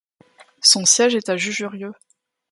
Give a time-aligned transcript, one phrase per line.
[0.63, 1.91] Son siège est à Jujurieux.